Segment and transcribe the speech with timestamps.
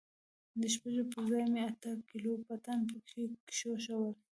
[0.59, 4.13] د شپږو پر ځاى مې اته کيلو پټن پکښې کښېښوول.